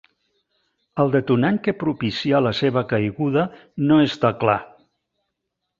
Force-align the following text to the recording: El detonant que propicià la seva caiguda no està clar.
El 1.03 1.13
detonant 1.15 1.59
que 1.67 1.75
propicià 1.83 2.41
la 2.47 2.55
seva 2.63 2.85
caiguda 2.95 3.47
no 3.91 4.05
està 4.09 4.35
clar. 4.45 4.59